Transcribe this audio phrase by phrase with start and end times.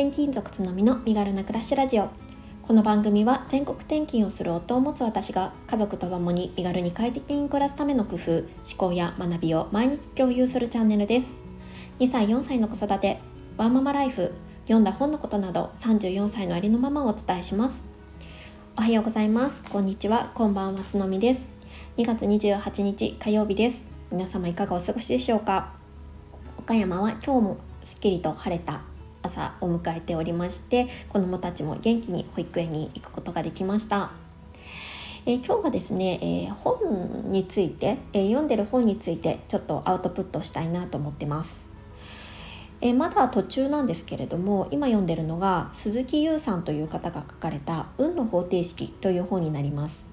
[0.00, 2.08] 転勤族つのみの身軽な暮らしラジオ。
[2.62, 8.44] この番組は全国転勤をする夫を持つ私が家族と共に身軽に快適に暮らすための工夫思
[8.78, 11.36] 考や学びを毎日共有するチャンネルです。
[11.98, 13.20] 2歳4歳の子育て
[13.58, 14.32] ワンママライフ
[14.62, 17.84] 読んだ本のことなど34歳のありのままをお伝えします。
[18.78, 19.62] おはようございます。
[19.64, 20.32] こんにちは。
[20.34, 21.46] こんばんはつのみです。
[21.98, 23.84] 2月28日火曜日です。
[24.10, 25.74] 皆様いかがお過ごしでしょうか？
[26.56, 28.80] 岡山は今日もすっきりと晴れた
[29.22, 34.12] 朝を迎えておりまして子どもたちも元気に保育園に行くことができました。
[35.26, 41.70] えー、今日はですね、えー、本について、えー、読んでる本についてちょっとアウトプットしたいなと思ってます。
[42.82, 50.04] えまだ途中なんですけれども今読んでるのが鈴木優さんという方が書かれた「運の方程式」という本になります。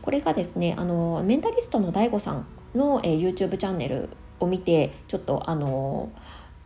[0.00, 4.08] これがですねあのメンタリストの DAIGO さんの、え YouTube チャンネル
[4.40, 6.08] を見てちょっとあの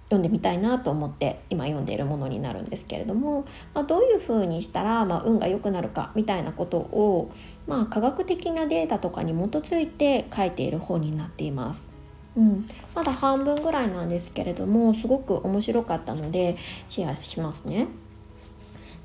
[0.07, 7.33] 読んでみたいなと思って今読んでいるものになるんですけれども、まあ、どういうふうにしたら、まあ、運が良くなるかみたいなことを、
[7.67, 11.89] まあ、科学的なデータとかに基づいて書いている本になっています。
[12.37, 17.89] うん、まだ半分ぐらいなんですけれどもすごく面白かったのでシェアしますね。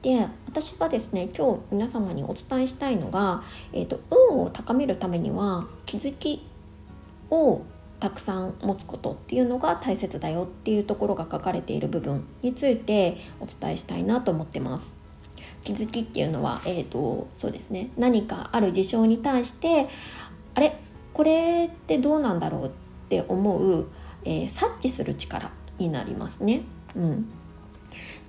[0.02, 6.46] で私がですね今日皆様にお伝えしたいのが、えーと運を高めるためには気づき
[7.30, 7.62] を
[8.02, 14.96] たくさん持つことっていうのが大切だよっていうところが書かれている部分についてお伝えしたいなと思ってます。
[15.64, 19.88] 気づきっていうのは、えーと、そうですね何かある事象に対して
[20.56, 20.76] あれ？
[21.14, 22.70] これってどうなんだろうっ
[23.10, 23.86] て思う、
[24.26, 26.64] えー、察知する力になりますね。
[26.96, 27.30] うん、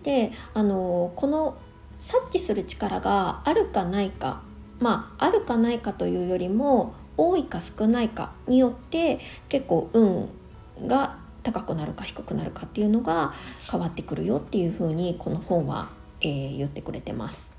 [0.03, 1.57] であのこの
[1.99, 4.43] 察知する力があるかないか
[4.81, 10.29] まああるかないかというよりも多いか少ないかによって結構運
[10.87, 13.33] が高くなるか低くなるかっていうのが
[13.71, 17.55] 変わってくるよっていうふうにこの本は、えー、言ってくれてます。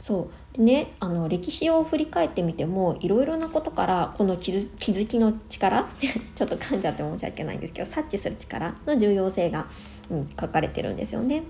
[0.00, 5.88] そうでねあの歴史を振り返ってみてもいろいろなことからこの気づ気づきの力
[6.34, 9.66] ちょっと噛んじゃって申し訳ないんですけど察知する力の重要性が、
[10.08, 11.42] うん、書かれてるんですよね。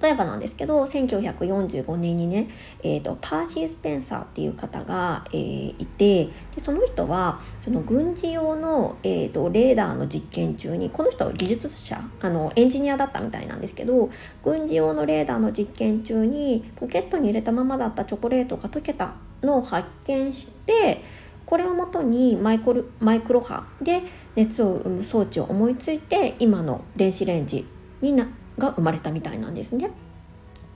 [0.00, 2.48] 例えばなんですけど1945年にね、
[2.82, 14.10] えーと、パーシー・スペンサーっていう方が、えー、いてでその人はその軍事用の、えーと、レーダーの実験中にこの人は技術者あのエンジニアだったみたいなんですけど
[14.42, 21.02] 軍事用のレーダーの実験中にポケットに入れたままだったチョコレートが溶けたのを発見して
[21.46, 24.02] これをもとにマイクロマイクロ波で
[24.36, 27.66] 熱を生む装置を思いついて今の電子レンジ
[28.00, 28.26] にな
[28.58, 29.90] が生まれたみたいなんですね。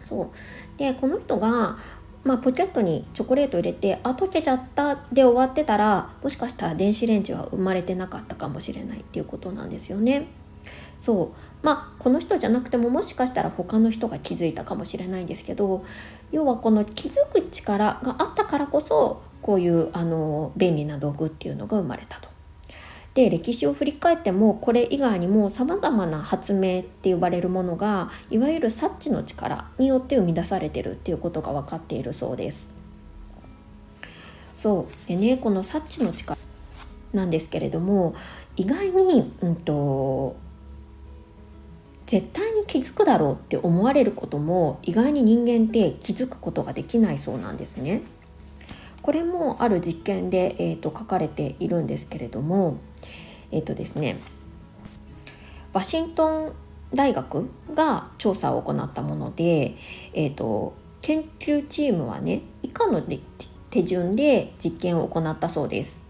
[0.05, 1.79] そうでこの人が、
[2.23, 10.29] まあ、ポケットにチョコレート入れてあ溶けちゃったで終わってたらもしかしたら電子レンジは生まれてなかったかもしれないっていうことなんですよね。
[11.01, 15.85] そうまあこの人じゃなくてももしかしたら他の人が気づいたかもしれないんですけど
[16.33, 22.36] 要はこの気づく力があったからこそこういうあの便利な道具っていうのが生まれたと。
[23.17, 32.69] で歴史を振り返ってもこれ以外にもさまざまな発明って呼ばれるものがいわゆる察知の力によって生み出されてるっていうことが分かっているそうです。
[34.53, 36.39] そうでねこの察知の力
[37.15, 38.15] なんですけれども
[38.55, 40.37] 意外に、うんと、
[42.07, 48.03] 絶対に気づくだろうって思われることも意外に人間って気づくことができないそうなんですね。
[49.01, 52.77] これもある実験で、えーと、書かれているんですけれども
[53.57, 54.19] えっ、とですね
[55.73, 56.53] ワシントン
[56.95, 59.77] 大学が調査を行ったもので、
[60.13, 63.03] えーと、研究チームはね以下の
[63.71, 66.01] 手順で実験を行ったそうです。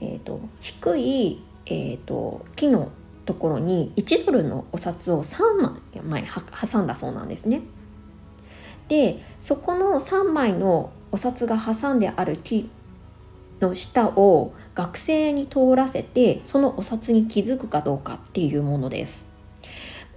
[0.00, 2.90] えーと、低い、えーと、木の
[3.24, 6.24] ところに1ドルのお札を3枚
[6.70, 7.62] 挟んだそうなんですね。
[8.88, 12.70] でそこの3枚のお札が挟んである木
[13.60, 19.24] の下を学生に通らせてそのお札に気づくかどうかっていうものです。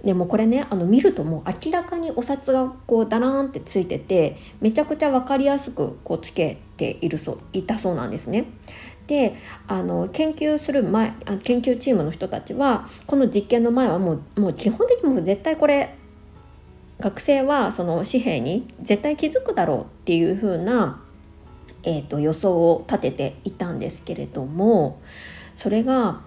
[0.04, 8.46] でもこれねあの見るともう明らかにお札がこうダラーンってついててめちゃくちゃ分かりやすくこうつけているそういたそうなんですね。
[9.06, 9.34] で
[9.66, 15.96] あの研究する前研究チームの人たちはこの実験の前はもうもう基本的にもう絶対これ
[17.00, 21.02] 学生はその紙幣に絶対気づくだろうっていう風な、
[21.82, 25.00] えーと、予想を立てていたんですけれども
[25.54, 26.20] それが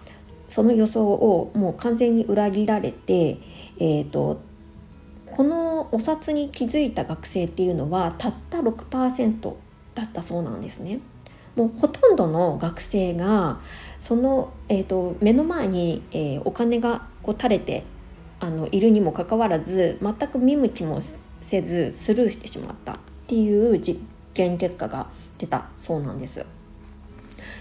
[0.47, 3.39] その予想をもう完全に裏切られて、
[3.79, 4.39] えーと、
[5.31, 9.53] このお札に気づいた学生っていうのはたった6%
[9.95, 10.99] だったそうなんですね。
[11.55, 13.59] もうほとんどの学生が
[13.99, 17.83] その、えーと目の前に、えー、お金がこう垂れて
[18.43, 21.01] あのいるにもかかわらず全く見向きも
[21.41, 22.95] せずスルーしてしまったっ
[23.25, 24.01] ていう実
[24.33, 25.07] 験結果が
[25.43, 26.45] 出たそうなんです。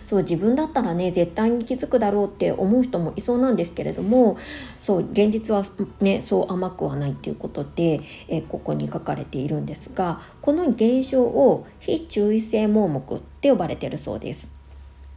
[0.06, 4.38] そう自分だったらね絶対に気づくだろうって思う人もいそうなんですけれども
[4.80, 5.64] そう現実は
[6.00, 14.52] ねそう甘くはないっていうことで、え、ここに書かれているんですがこの現象を非注意性盲目って呼ばれてるそうです。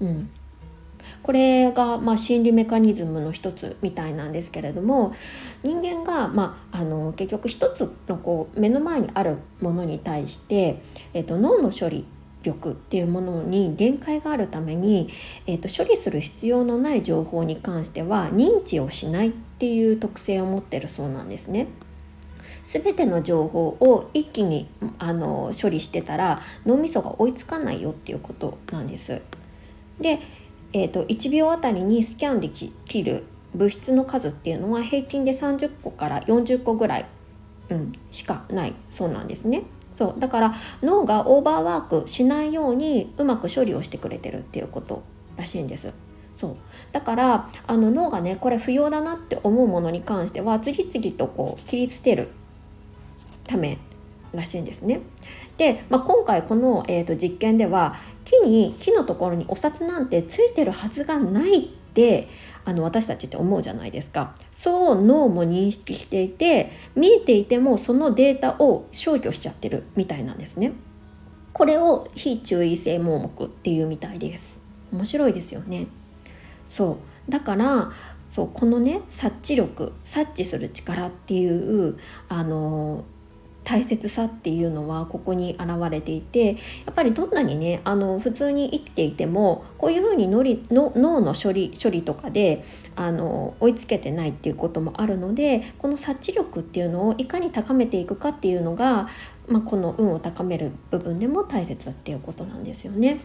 [0.01, 0.29] うん
[1.21, 5.13] これがまあ心理メカニズムの一つみたいなんですけれども
[5.63, 10.81] 人間がまああの結局一つのこう目の前にあるものに対して、
[11.13, 12.05] えー、と脳の処理
[12.45, 15.09] 力っていうものに限界があるために、
[15.47, 21.67] えー、と処理する必要のない情報に関しては認知をしないっていう特性を持ってるそうなんですね。
[22.63, 29.21] 全ての情報を一気にあの処理してたら脳みそが追いつかないよっていうことなんです。
[29.99, 30.19] で、
[30.73, 37.05] えーと、1秒あたりにスキャンできる物質の数っていうのは平均で30個から40個ぐらい、
[37.69, 39.63] うん、しかないそうなんですね。
[39.95, 45.03] そうだから脳がオーバーワークしないようにうまく処理をしてくれてるっていうこと
[45.37, 45.93] らしいんです。
[46.37, 46.55] そう
[46.91, 52.27] だからあの脳がねこれ不要だなって思うものに関しては次々とこう切り捨てる
[53.47, 53.77] ため
[54.33, 54.99] らしいんですね。
[55.55, 57.95] で、まあ、今回この、えーと実験では
[58.25, 62.29] 木に木のところにお札なんてついてるはずがないって
[62.65, 64.35] あの私たちって思うじゃないですか。
[64.51, 70.73] そう脳も認識していて見えていてもそのデータを消去しちゃってるみたいなんですね。
[71.53, 74.59] これを非注意性盲目っていうみたいです。
[74.91, 75.87] 面白いですよね。
[76.67, 76.97] そ
[77.27, 77.31] う。
[77.31, 77.91] だから
[78.29, 81.97] そうこのね察知力察知する力っていう
[82.27, 83.05] あの
[83.65, 86.55] 大切さっていうのはここに現れていてや
[86.91, 92.63] っぱりどんなにねあの普通に生きていてもこういうふうにのりの脳の処理処理とかで
[92.95, 99.09] あの追いつけてないっていうこともあるのでこの察知力っていうのをいかに高めていくかっていうのが、
[99.47, 103.19] まあ、この運を高める部分でも大切っていうことなんですよね。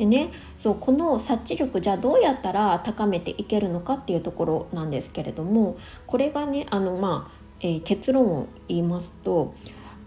[0.00, 5.76] でねそうこの察知力じゃあどうやったら高めていけるのかっていうところなんですけれども
[6.06, 9.54] これがねあの、まあえー、結論を言いますと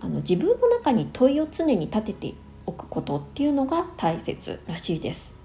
[0.01, 2.33] あの自分の中に問いを常に立てて
[2.65, 5.37] おくことっていうのが大切らしいです。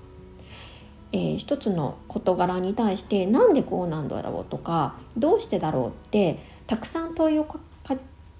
[1.12, 7.46] えー、一つの事柄に対してなんでこうなんだろうとかどうしてだろうってたくさん問いを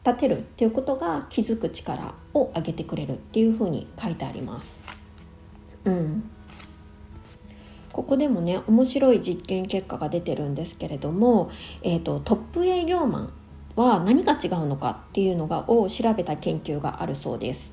[0.04, 4.97] 立てるっていうことが気づく力を上げてくれるっていうふうに書いてあります。
[5.88, 6.30] うん、
[7.92, 11.50] ここでもね面白い実験結果が出てるんですけれども、
[11.82, 13.32] えーと、トップ営業マン
[13.74, 17.72] は何が違うのかっていうのがを調べた研究があるそうです。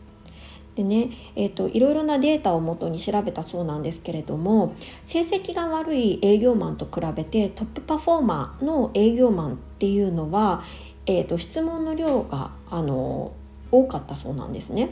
[0.76, 4.76] でね、えーと、いろいろなデータをもとに調べたそうなんですけれども
[5.06, 10.64] 成績が悪い営業マンと比べてトップパフォーマーの営業マンっていうのは、
[11.06, 13.32] えーと質問の量があの
[13.72, 14.90] 多かったそうなんですね。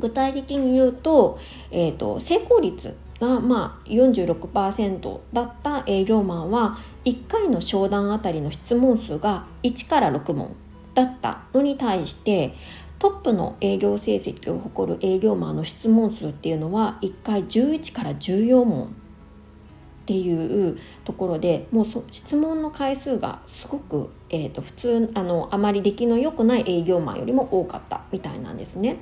[0.00, 1.38] 具体的に言うと,、
[1.70, 10.54] えーと、成功率がまあ46%だった営業マンは1回の商談あたりの質問数が1から6問
[10.94, 12.54] だったのに対して
[12.98, 18.90] トップの営業成績を誇る営業マンの質問数っていうのは1回11から14問っ
[20.06, 28.96] ていうところでもう質問の回数がすごく、えーと普通あのあまり出来の良くない営業マンよりも多かったみたいなんですね。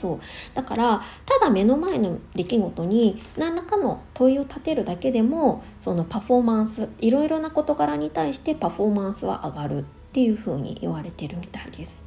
[0.00, 0.20] そう
[0.54, 12.02] だからただ目の前の出来事に何らかの問いを立てるだけでもそのパフォーマンスいろいろな事柄に対してパフォーマンスは上がるっていうふうに言われてるみたいです。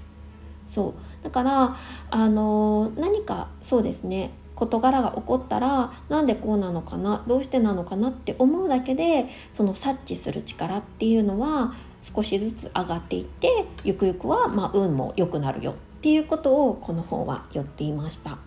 [0.66, 1.76] そうだから
[2.12, 11.74] あの何かそうですね事柄が起こったらなんでこうなのかなどうしてなのかなって思うだけでその察知する力っていうのは
[12.16, 18.40] 少しずつ上がっていってゆくゆくはま運も良くなるよっていうことをこの本は言っていました。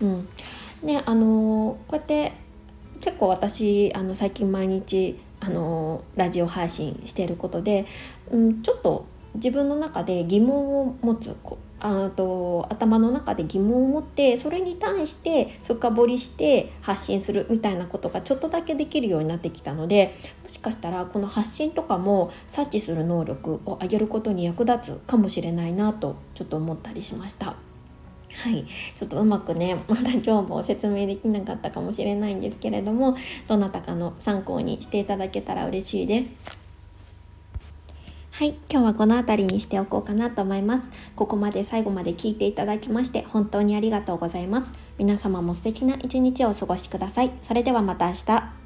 [0.00, 0.28] うん
[0.84, 2.32] ねあのこうやって
[3.00, 7.86] 結構私あの最近毎日あのラジオ配信していることで、
[8.30, 11.34] うん、ちょっと自分の中で疑問を持つ
[11.78, 27.56] あと頭の中で疑問を持ってそれに対して深掘りして発信するみたいなことがちょっとだけできるようになってきたのでもしかしたらこの発信とかも察知する能力を上げることに役立つかもしれないなとちょっと思ったりしました。
[28.36, 28.66] はい、
[28.96, 33.16] ちょっとうまくね まだ今日も説明できなかったかもしれないんですけれども
[33.46, 36.55] どなたかの参考にしていただけたら嬉しいです。
[38.36, 40.90] はい、今日はこの辺りにしておこうかなと思います。
[41.16, 44.74] ここまで最後まで聞いていただきまして本当にありがとうございます。
[44.98, 47.32] 皆様も素敵な一日をお過ごしください。
[47.40, 48.65] それではまた明日。